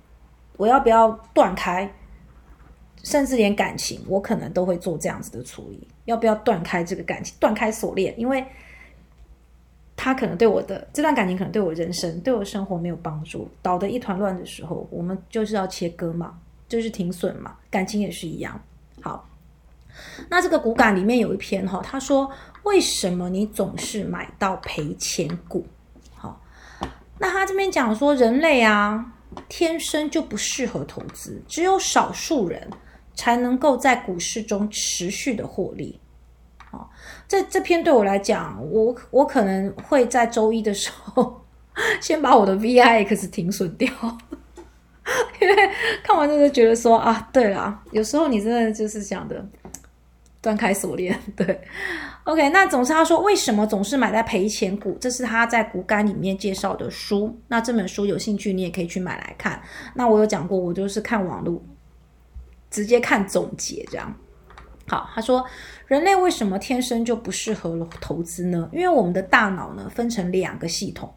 [0.56, 1.92] 我要不要断开，
[3.02, 8.44] 甚至连感情，我可能都会做这样子的处理，要不要断开这个感情，断开锁链，因为
[9.96, 16.38] 他可能对我的这段感情，可能对我人生、对我生活没有帮助，倒得一团乱的时候，我们就是要切割嘛，
[16.72, 18.60] 就是停损嘛，感情也是一样。
[19.00, 19.28] 好，
[20.28, 22.30] 那这个骨感里面有一篇哈，他说。
[22.64, 25.66] 为什么你总是买到赔钱股？
[26.14, 26.40] 好，
[27.18, 29.04] 那他这边讲说，人类啊，
[29.48, 32.70] 天生就不适合投资，只有少数人
[33.16, 35.98] 才能够在股市中持续的获利。
[36.70, 36.88] 好，
[37.26, 41.44] 这这篇对我来讲，我我可能会在周一的时候
[42.00, 43.92] 先把我的 VIX 停损掉，
[45.40, 45.70] 因为
[46.02, 49.44] 看完之后觉得说啊，对了，有时候你真的就是想的。
[50.40, 51.60] 断开锁链， 对
[52.24, 54.98] ，OK，那总是他说为什么总是买在赔钱股？
[55.00, 57.38] 这是他在股干里面介绍的书。
[57.46, 59.62] 那这本书有兴趣，你也可以去买来看。
[59.94, 61.62] 那我有讲过，我就是看网络，
[62.68, 64.12] 直接看总结这样。
[64.88, 65.46] 好，他说
[65.86, 68.68] 人类为什么天生就不适合投资呢？
[68.72, 71.14] 因为我们的大脑呢分成两个系统，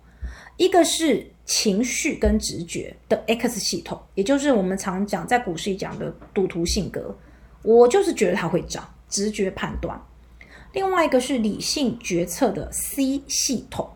[0.57, 7.15] 一个是情绪跟直觉的 X 系统，也就是我们常讲在股市里讲的赌徒性格。
[7.61, 8.87] 我就是觉得它会涨。
[9.07, 9.97] 直觉判断，
[10.73, 13.87] 另外一个是理性决策的 C 系统。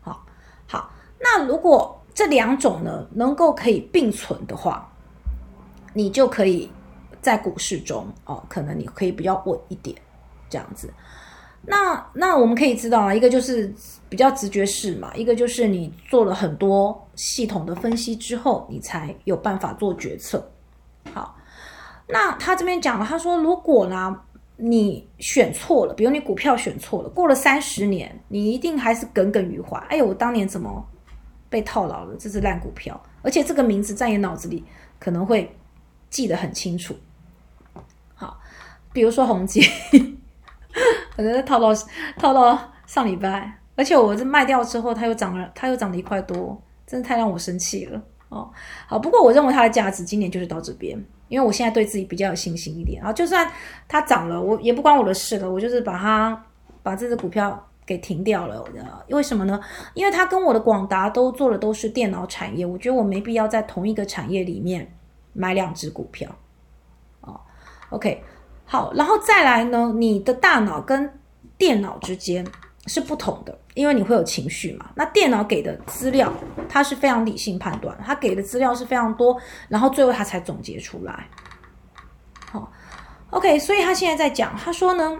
[0.00, 0.26] 好，
[0.66, 4.92] 好，那如果这两种呢能够可以并存的话，
[5.94, 6.68] 你就可以
[7.22, 9.96] 在股市中哦，可能你可以比较稳一点，
[10.50, 10.92] 这样子。
[11.66, 13.72] 那那我们可以知道啊，一个就是
[14.08, 20.50] 比较直觉式嘛，一个就是你做了很多系统的分析之后，你才有办法做决策。
[21.12, 21.36] 好。
[22.08, 24.14] 那他这边讲了，他说如果呢，
[24.56, 29.78] 你选错了，比如你股票选错了，过了三十年，你一定还是耿耿于怀。
[29.88, 30.84] 哎呦，我当年怎么
[31.48, 32.14] 被套牢了？
[32.18, 34.62] 这是烂股票，而且这个名字在你脑子里
[34.98, 35.56] 可能会
[36.10, 36.94] 记得很清楚。
[38.14, 38.38] 好，
[38.92, 39.62] 比如说宏基，
[41.16, 41.68] 可能套到
[42.18, 48.02] 套到上礼拜，而且我这卖掉之后，它又涨了，它又涨了一块多，真的太让我生气了。
[48.28, 48.50] 哦，
[48.86, 50.98] 好，不过我认为它的价值今年就是到这边，
[51.28, 53.12] 因为我现在对自己比较有信心一点啊。
[53.12, 53.46] 就算
[53.86, 56.44] 它涨了，我也不关我的事了，我就是把它
[56.82, 58.64] 把这只股票给停掉了。
[59.10, 59.60] 为什么呢？
[59.92, 64.90] 因为它跟我的广达都做的都是电脑产业，我觉得我没必要在同一个产业里面
[65.34, 66.34] 买两只股票。
[67.20, 67.38] 哦
[67.90, 68.24] ，OK，
[68.72, 71.12] 好，然后再来呢，你的大脑跟
[71.58, 72.42] 电脑之间。
[72.86, 74.90] 是不同的，因为你会有情绪嘛。
[74.96, 76.32] 那电脑给的资料，
[76.68, 81.28] 它是非常理性判断，它给的资料是非常多，然后最后它才总结出来。
[82.50, 82.72] 好
[83.30, 85.16] ，OK，所以他现在在讲，他说呢，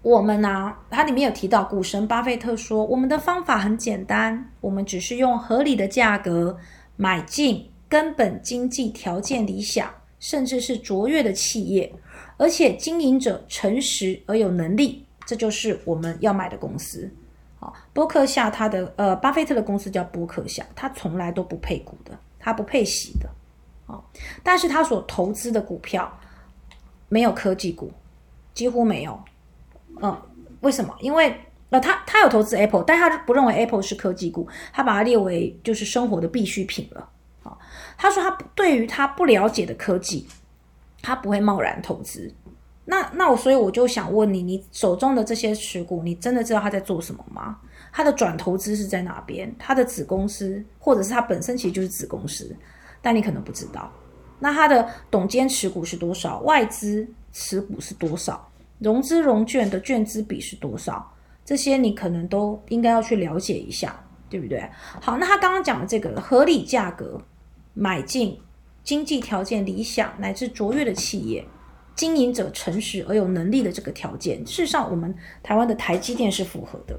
[0.00, 6.56] 我们呢，它里面有提到股神巴菲特说，我们的方法很简单，我们只是用合理的价格
[6.96, 9.86] 买进根本经济条件理想，
[10.18, 11.94] 甚至是卓越的企业，
[12.36, 15.04] 而且经营者诚实而有能力。
[15.26, 17.10] 这就是我们要买的公司，
[17.58, 23.30] 好，波克夏他的呃，巴菲特的公司叫波克夏，他从来都不配股的，他不配息的，
[23.86, 24.04] 哦，
[24.42, 26.14] 但是他所投资的股票
[27.08, 27.90] 没有科技股，
[28.52, 29.18] 几乎没有，
[30.02, 30.14] 嗯，
[30.60, 30.94] 为什么？
[31.00, 31.34] 因为
[31.70, 37.08] 呃，他他有投资 Apple，但他不认为 Apple 是科技股，他把它列为就是生活的必需品了。
[37.44, 37.56] 啊，
[37.96, 40.28] 他说他对于他不了解的科技，
[41.04, 42.32] 他不会贸然投资。
[42.86, 47.58] 那那我所以我就想问你，你手中的这些持股，你真的知道他在做什么吗？
[47.92, 49.54] 他的转投资是在哪边？
[49.58, 52.54] 他的子公司，或者是他本身其实就是子公司，
[53.00, 53.90] 但你可能不知道。
[54.38, 56.40] 那他的董监持股是多少？
[56.40, 58.46] 外资持股是多少？
[58.80, 61.10] 融资融券的券资比是多少？
[61.44, 64.68] 这些你可能都应该要去了解一下，对不对？
[65.00, 67.18] 好，那他刚刚讲的这个合理价格
[67.72, 68.38] 买进，
[68.84, 71.44] 经济条件理想乃至卓越的企业。
[71.96, 76.98] 经营者诚实而有能力的这个条件，事实上，我们台湾的台积电是符合的。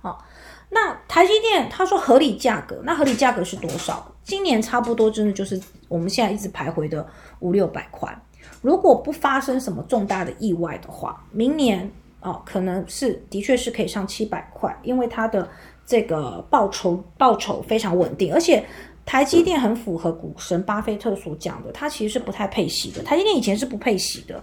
[0.00, 0.24] 好，
[0.70, 4.14] 那台积电他说合理价格，那合理价格是多少？
[4.22, 7.04] 今年差不多真的就是我们现在一直徘徊的
[7.40, 8.16] 五六百块。
[8.60, 11.90] 如果不发生什么重大的意外的话，明年
[12.20, 15.50] 哦，可能是的确是可以上七百块，因为它的
[15.84, 18.64] 这个报酬报酬非常稳定，而且。
[19.04, 23.02] 台积电很符合股神巴菲特所讲的，他其实是不太配息的。
[23.02, 24.42] 台积电以前是不配息的，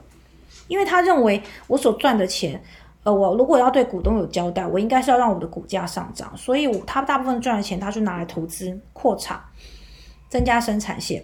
[0.68, 2.62] 因为他认为我所赚的钱，
[3.04, 6.36] 呃，我如果要对股东有交代，我应该是要让我的股价上涨。
[6.36, 9.42] 所以，我他大部分赚的钱，他是拿来投资、扩产、
[10.28, 11.24] 增加生产线。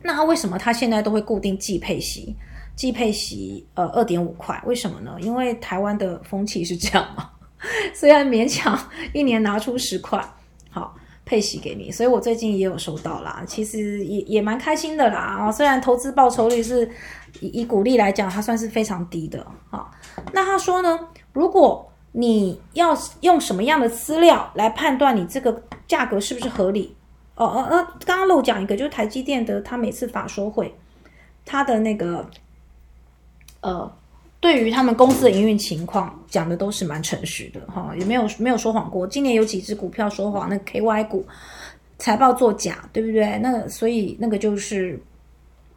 [0.00, 2.34] 那他为什么他现在都会固定季配息？
[2.74, 5.16] 季配息呃二点五块，为什么呢？
[5.20, 7.28] 因为台湾的风气是这样嘛，
[7.92, 8.78] 虽然勉强
[9.12, 10.24] 一年拿出十块，
[11.24, 15.52] 配息给你，所以我最近也有收到啦，其实也也蛮开心的啦啊！
[15.52, 16.90] 虽然投资报酬率是
[17.40, 19.90] 以以股利来讲，它算是非常低的啊。
[20.32, 20.98] 那他说呢，
[21.32, 26.96] 如果你要用什么样的资料来判断你这个价格是不是合理？
[27.36, 30.74] 哦哦哦，刚刚漏讲一个，就是台积电的，他每次法说会，
[31.44, 32.28] 他的那个
[33.60, 33.92] 呃。
[34.42, 39.06] 对于他们公司的营运情况讲的都是蛮诚实的哈，也没有没有说谎过。
[39.06, 41.24] 今年有几只股票说谎，那 KY 股
[41.96, 43.38] 财报作假，对不对？
[43.38, 45.00] 那所以那个就是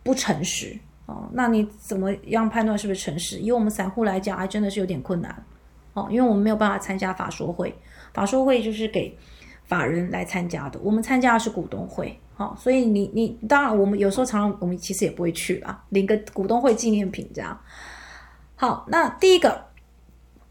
[0.01, 0.75] 不诚实
[1.05, 1.29] 哦。
[1.31, 3.37] 那你怎么样判断是不是诚实？
[3.37, 5.45] 以我们散户来讲，还真的是有点困难
[5.93, 7.71] 哦，因为我们没有办法参加法说会，
[8.15, 9.15] 法说会就是给
[9.65, 17.55] 法人来参加的，我们参加的是股东会，好，所以你你当然我们有时候常常我们其实也不会去啦，领个股东会纪念品这样。
[18.57, 19.65] 好，那第一个，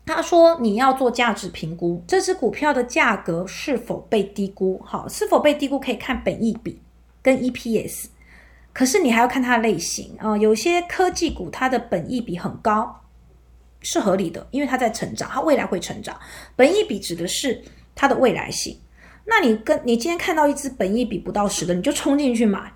[0.04, 4.78] 他说你要做价值评估，这只股票的价格是否被低估？
[4.84, 6.78] 好，是否被低估可以看本益比
[7.22, 8.06] 跟 EPS，
[8.74, 10.36] 可是你还要看它的类型啊。
[10.36, 13.00] 有些科技股它的本益比很高，
[13.80, 16.14] 是合理的，因为它在成长，它未来会成长。
[16.54, 17.62] 本益比指的是
[17.94, 18.78] 它的未来性。
[19.24, 22.70] 那你跟你今天看到一只本益比不到十的，你就冲进去买。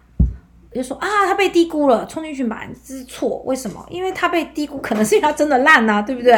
[0.71, 3.43] 就说啊，它被低估了，冲进去买这是错。
[3.47, 3.85] 为什么？
[3.91, 6.35] 因为它被低估，可能是因为它真的烂呐，对不对？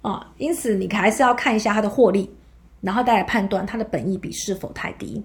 [0.00, 2.32] 啊，因此你还是要看一下它的获利，
[2.80, 5.24] 然后再来判断它的本益比是否太低。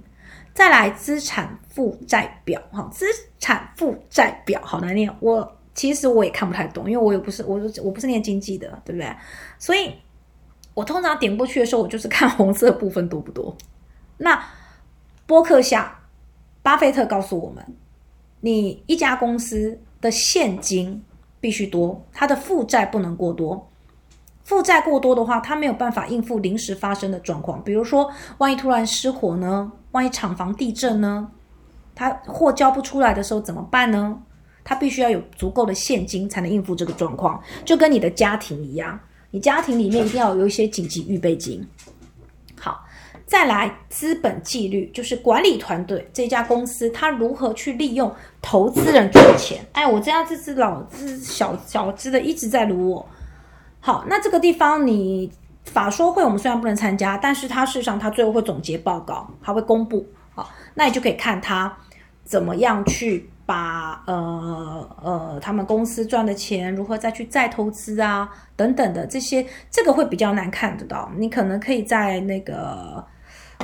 [0.53, 3.05] 再来资产负债表，哈，资
[3.39, 5.15] 产负债表好难念。
[5.19, 9.15] 我其实我也看不太懂，因为我也不是我我不是念经济的，对不对？
[9.59, 9.93] 所以
[10.73, 13.55] 我通常点过去的时候，我就是看红色部分多不多。
[14.17, 14.43] 那
[15.27, 15.99] 播客下。
[16.63, 17.63] 巴菲特告诉我们，
[18.39, 21.03] 你一家公司的现金
[21.39, 23.69] 必须多，它的负债不能过多。
[24.45, 29.71] 负债过多的话，它没有办法应付临时发生的状况，比如说，万一突然失火呢？
[29.91, 31.29] 万一厂房地震呢？
[31.93, 34.21] 它货交不出来的时候怎么办呢？
[34.63, 38.97] 它必须要有足够的现金才能应付这个状况，就跟你的家庭一样，
[39.31, 41.65] 你家庭里面一定要有一些紧急预备金。
[43.25, 49.65] 再来，资本纪律就是管理团队这家公司，它如何去利用投资人赚钱？
[49.71, 53.09] 哎，我这样这只老只小小只的一直在撸我。
[53.79, 55.31] 好，那这个地方你
[55.65, 60.05] 法说会我们虽然不能参加，但是它事实上它最后会总结报告，它会公布。
[60.35, 61.75] 好，那你就可以看它
[62.23, 71.09] 怎么样去把呃呃他们公司赚的钱如何再去再投资啊等等的这些，这个会比较难看得到。
[71.17, 73.03] 你可能可以在那个。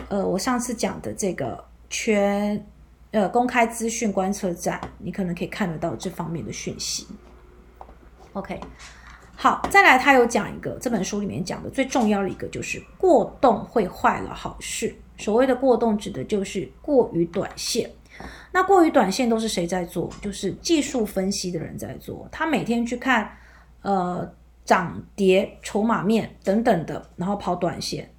[0.10, 2.65] 呃，我上次讲的这个全
[3.12, 7.08] 呃公开资讯观测站，你可能可以看得到这方面的讯息。
[8.34, 8.60] OK，
[9.36, 14.95] 好，再来，他有讲一个这本书里面讲的最重要的一个，就是过动会坏了好事。
[15.18, 17.89] 所谓的过动，指的就是过于短线。
[18.51, 20.09] 那过于短线都是谁在做？
[20.22, 22.28] 就是技术分析的人在做。
[22.32, 23.30] 他每天去看
[23.82, 24.32] 呃
[24.63, 28.09] 涨跌、筹码面等等的，然后跑短线。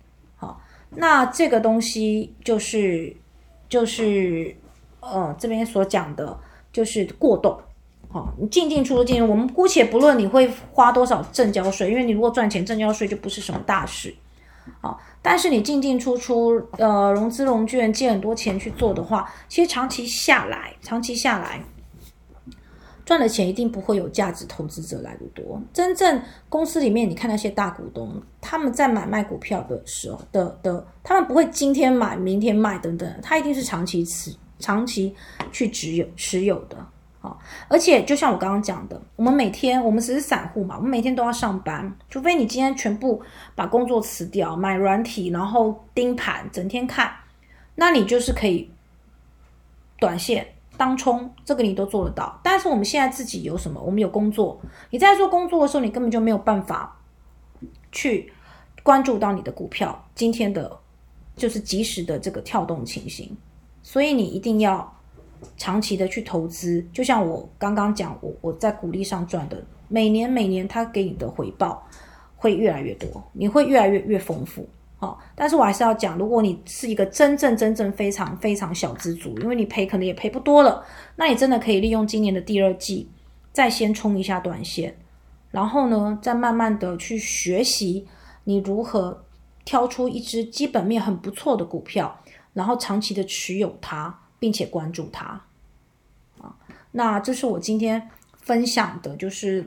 [0.91, 3.15] 那这个东西就是，
[3.69, 4.55] 就是，
[5.01, 6.39] 呃，这边所讲的，
[6.73, 7.59] 就是过动，
[8.09, 14.15] 好，你进进出出进，我们姑且不论你会花多少正交税，因为你如果赚钱，正交税就不是什么大事。
[14.81, 21.61] 好，但是你进进出出，呃，融资融券借很多钱去做的话，其实长期下来，长期下来。
[23.11, 25.61] 赚的钱一定不会有价值投资者来的多。
[25.73, 35.13] 真正公司里面，你看那些大股东，他们在买卖股票的时候的的，他们不会今天买明天卖等等，他一定是长期持长期
[35.51, 36.77] 去持有持有的。
[37.19, 37.37] 好，
[37.67, 43.21] 而且就像我刚刚讲的，我们每天我们只是散户嘛，我们每天都要上班，除非你今天全部
[43.57, 47.13] 把工作辞掉，买软体，然后盯盘，整天看，
[47.75, 48.71] 那你就是可以
[49.99, 50.47] 短线。
[50.81, 53.79] 当冲这个你都做得到，但是我们现在自己有什么？
[53.83, 54.59] 我们有工作，
[54.89, 56.99] 你在做工作的时候，你根本就没有办法
[57.93, 58.33] 去
[58.83, 60.75] 关注到你的股票今天的，
[61.37, 63.37] 就是及时的这个跳动情形，
[63.83, 64.91] 所以你一定要
[65.59, 66.83] 长期的去投资。
[66.95, 71.87] 就像我刚刚讲，我我在股利上赚的，每年每年它给你的回报
[72.37, 74.67] 会越来越多，你会越来越越丰富。
[75.01, 80.85] 好，但是我还是要讲，如果你是一个真正真正非常非常小资族，因为你赔可能也赔不多了，
[81.17, 83.09] 那你真的可以利用今年的第二季，
[83.51, 84.95] 再先冲一下短线，
[85.51, 88.07] 然后呢，再慢慢的去学习
[88.45, 89.25] 你如何
[89.65, 92.23] 挑出一只基本面很不错的股票，
[92.53, 95.25] 然后长期的持有它，并且关注它。
[96.43, 96.55] 啊，
[96.93, 98.07] 那这是我今天
[98.43, 99.67] 分享的，就是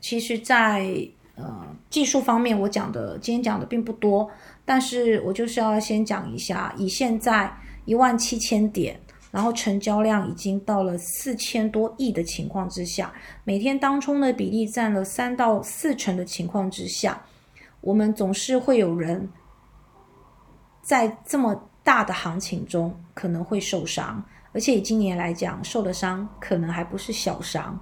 [0.00, 1.08] 其实，在。
[1.40, 4.28] 呃，技术方面我讲的今天讲的并不多，
[4.64, 7.48] 但是我就是要先讲一下，以现在
[7.84, 13.12] 一万七千点，然后成交量已经到了四千多亿的情况之下，
[13.44, 17.22] 每天当冲的比例占了三到四成的情况之下，
[17.82, 19.30] 我们总是会有人
[20.82, 24.20] 在这么大的行情中可能会受伤，
[24.52, 27.78] 而且以今年来讲，受的伤可能还不是小伤，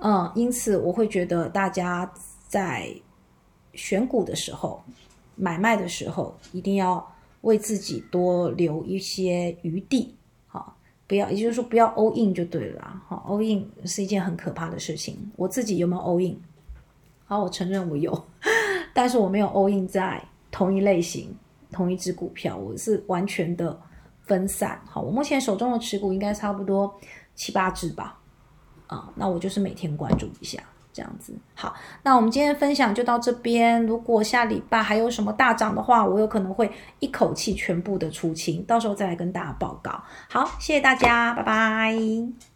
[0.00, 2.08] 嗯，因此我会觉得大家。
[2.52, 2.94] 在
[3.72, 4.82] 选股的时候，
[5.36, 10.14] 买卖的时候，一定要为自己多留一些余地，
[10.46, 10.76] 好，
[11.06, 15.32] 不要，也就是说不要 all in 就对了，好，all in 是一件很可怕的事情。
[15.34, 16.36] 我自己有没有 all in？
[17.24, 18.12] 好，我承认我有，
[18.92, 21.34] 但是我没有 all in 在同一类型、
[21.70, 23.80] 同一只股票，我是完全的
[24.20, 24.78] 分散。
[24.84, 26.94] 好，我目前手中的持股应该差不多
[27.34, 28.20] 七八只吧，
[28.88, 30.62] 啊，那我就是每天关注一下。
[30.92, 33.82] 这样子好，那我们今天分享就到这边。
[33.86, 40.02] 如果下礼拜还有什么大涨的话，我有可能会一口气全部的出清，到时候再来跟大家报告。
[40.28, 42.51] 好，谢谢大家，拜拜。